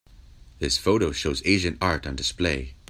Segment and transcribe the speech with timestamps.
[0.57, 2.73] This photo shows Asian art on display.